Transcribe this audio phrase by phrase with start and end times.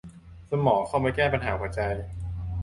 [0.49, 1.81] สมองเข้าไปแก้ปัญหาหัวใจ